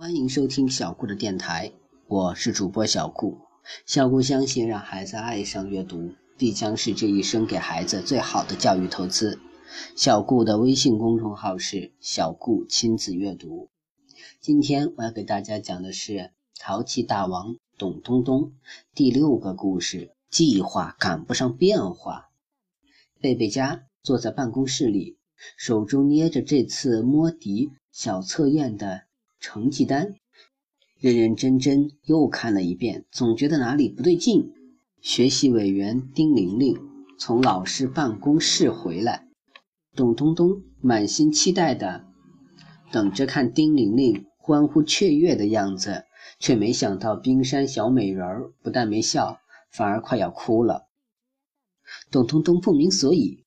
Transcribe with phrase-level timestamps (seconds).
[0.00, 1.74] 欢迎收听小顾的电台，
[2.06, 3.36] 我是主播小顾。
[3.84, 9.38] 小顾相信，让孩子爱上阅读，必将是这一生给孩子最好的教育投资。
[9.94, 13.68] 小顾的微信公众号是“小顾亲子阅读”。
[14.40, 16.12] 今天我要给大家讲的是
[16.58, 18.44] 《淘气大王董东东》
[18.94, 22.30] 第六个故事：计划赶不上变化。
[23.20, 25.18] 贝贝家坐在办公室里，
[25.58, 29.02] 手中捏着这次摸底小测验的。
[29.40, 30.14] 成绩单，
[30.98, 34.52] 认认真真又看了一遍，总觉得哪里不对劲。
[35.00, 36.78] 学习委员丁玲玲
[37.18, 39.26] 从老师办公室回来，
[39.96, 42.04] 董东东满心期待的
[42.92, 46.04] 等着看丁玲玲欢呼雀跃的样子，
[46.38, 49.40] 却没想到冰山小美人儿不但没笑，
[49.72, 50.88] 反而快要哭了。
[52.10, 53.46] 董东东不明所以，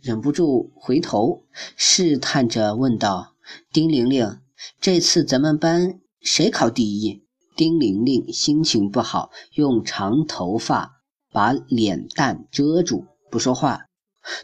[0.00, 1.44] 忍不住回头
[1.76, 3.34] 试探着问道
[3.70, 4.40] ：“丁玲玲。”
[4.80, 7.22] 这次咱们班谁考第一？
[7.56, 13.86] 丁玲玲心情不好，用长头发把脸蛋遮住，不说话。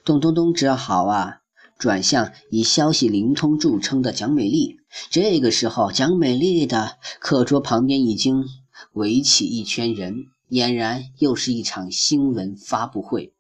[0.05, 1.39] 咚咚咚只好啊，
[1.79, 4.77] 转向以消息灵通著称的蒋美丽。
[5.11, 8.45] 这个时候，蒋美丽的课桌旁边已经
[8.93, 13.33] 围起一圈人，俨然又是一场新闻发布会。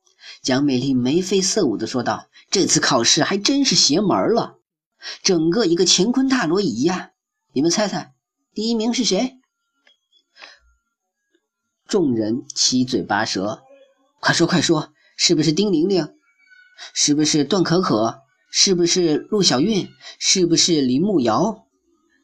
[0.43, 4.59] 蒋美丽眉飞色舞地说道：“这次考试还真是邪门了。”
[5.23, 7.11] 整个一个乾坤大挪移呀！
[7.53, 8.15] 你们猜猜，
[8.53, 9.39] 第一名是谁？
[11.87, 13.63] 众人七嘴八舌，
[14.21, 16.15] 快说快说，是不是丁玲玲？
[16.93, 18.23] 是不是段可可？
[18.51, 19.89] 是不是陆小韵？
[20.19, 21.67] 是不是林慕瑶？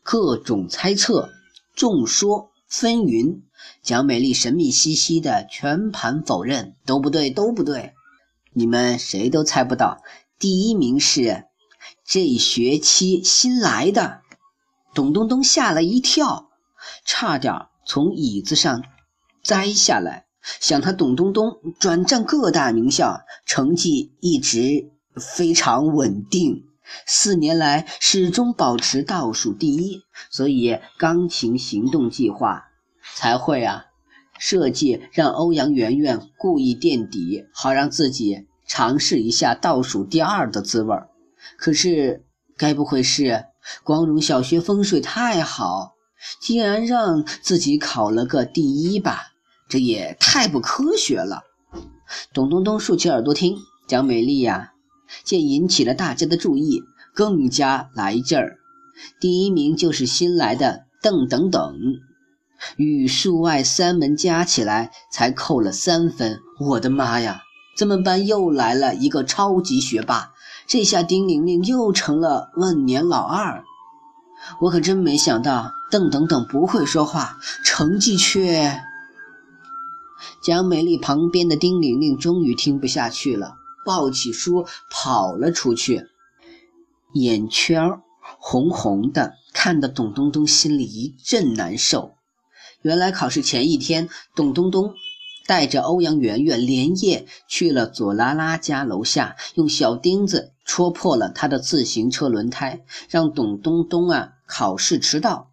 [0.03, 1.31] 各种猜测，
[1.75, 3.43] 众说纷纭。
[3.83, 7.93] 蒋美丽神秘兮兮的全盘否认，都不对，都不对，
[8.53, 10.03] 你们谁都猜不到，
[10.39, 11.45] 第一名是。
[12.13, 14.23] 这学期新来的
[14.97, 16.51] 董东东吓了一跳，
[17.05, 18.83] 差点从椅子上
[19.45, 20.27] 栽下来。
[20.59, 26.65] 想他董东东转战各大名校，成绩一直非常稳定，
[27.07, 32.71] 四年来始终保持倒数第一，所以钢琴行动计划
[33.15, 33.85] 才会啊
[34.37, 41.07] 设计让欧阳媛媛故意垫底，好让自己尝试一下倒数第二的滋味儿。
[41.59, 42.25] 可是，
[42.57, 43.47] 该不会是
[43.85, 45.95] 光荣小学风水太好，
[46.41, 49.29] 竟然让自己考了个第一吧？
[49.69, 51.43] 这也太不科学了！
[52.33, 53.57] 董东东竖起耳朵听，
[53.87, 54.73] 蒋美丽呀，
[55.23, 56.83] 见引起了大家的注意，
[57.15, 58.59] 更加来劲儿。
[59.21, 61.75] 第一名就是新来的邓等等，
[62.77, 66.41] 语数外三门加起来才扣了三分。
[66.59, 67.43] 我的妈呀！
[67.77, 70.33] 咱们班又来了一个超级学霸。
[70.71, 73.65] 这下丁玲玲又成了万年老二，
[74.61, 78.81] 我可真没想到邓等等不会说话，成绩却……
[80.41, 86.07] 蒋美丽旁边的丁玲玲终于听不下去了，抱起书跑了出去，
[87.15, 88.01] 眼圈
[88.39, 92.15] 红红的，看得董东东心里一阵难受。
[92.83, 94.95] 原来考试前一天，董东东。
[95.51, 105.51] 带着欧阳媛媛连夜去了左拉拉家楼下，用小钉子戳破了他的自行车轮胎，让董东东啊考试迟到，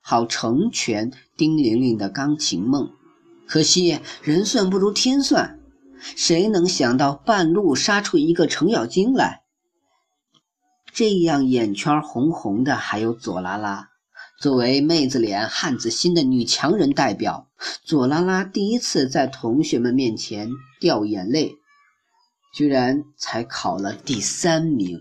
[0.00, 2.92] 好成全丁玲玲的钢琴梦。
[3.48, 5.58] 可惜人算不如天算，
[6.00, 9.42] 谁能想到半路杀出一个程咬金来？
[10.92, 13.88] 这样眼圈红红的还有左拉拉。
[14.42, 17.46] 作为妹子脸、汉子心的女强人代表，
[17.84, 21.52] 左拉拉第一次在同学们面前掉眼泪，
[22.52, 24.98] 居然才考了第三名。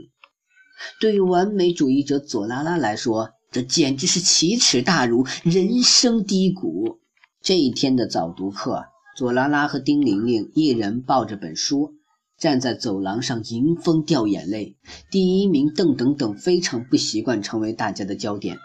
[0.99, 6.99] 对于完美主义者左拉拉来说，这简直是奇耻大辱、人生低谷。
[7.41, 8.83] 这一天的早读课，
[9.17, 11.95] 左拉拉和丁玲玲一人抱着本书。
[12.37, 14.75] 站在走廊上迎风掉眼泪。
[15.11, 18.57] 第一名邓等等非常不习惯成为大家的焦点，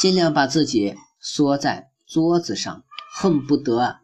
[0.00, 2.84] 尽量把自己缩在桌子上，
[3.14, 3.98] 恨不得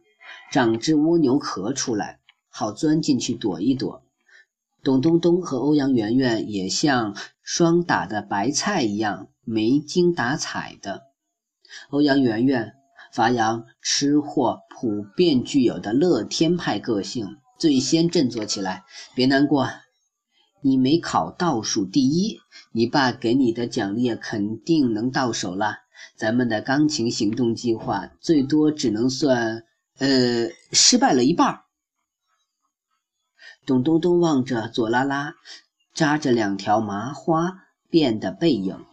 [0.52, 4.02] 长只蜗牛壳出来，好钻进去躲一躲。
[4.82, 11.02] 董东东和欧阳媛媛也像霜打的白菜一样没精打采的。
[11.90, 12.72] 欧阳媛媛
[13.12, 17.36] 发扬吃货普遍具有的乐天派个性。
[17.58, 18.84] 最先振作起来，
[19.14, 19.68] 别难过，
[20.62, 22.40] 你没考倒数第一，
[22.72, 25.78] 你爸给你的奖励肯定能到手了。
[26.16, 29.64] 咱们的钢琴行动计划最多只能算，
[29.98, 31.62] 呃，失败了一半。
[33.66, 35.34] 董东东望着左拉拉
[35.94, 38.84] 扎着两条麻花辫的背影，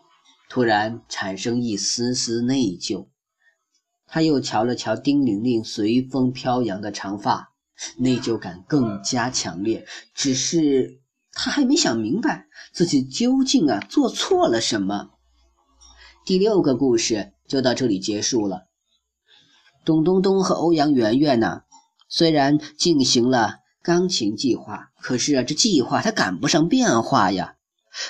[0.49, 3.07] 突然产生一丝丝内疚。
[4.05, 7.51] 他又瞧了瞧丁玲玲随风飘扬的长发，
[7.97, 9.85] 内疚感更加强烈。
[10.13, 10.99] 只是
[11.37, 15.11] 他还没想明白自己究竟啊做错了什么。
[16.25, 18.63] 第六个故事就到这里结束了。
[19.85, 21.61] 董东东和欧阳媛媛呢，
[22.09, 27.53] 虽然进行了钢琴计划，可是啊，这计划它赶不上变化呀。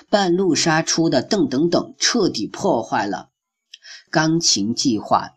[0.09, 3.29] 半路杀出的邓等等彻底破坏了
[4.09, 5.31] 钢琴计划。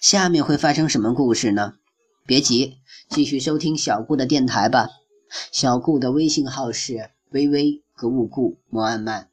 [0.00, 1.74] 下面会发生什么故事呢？
[2.26, 2.78] 别急，
[3.08, 4.88] 继续收听小顾的电台吧。
[5.50, 9.29] 小顾的微信号是微微格物顾摩安曼。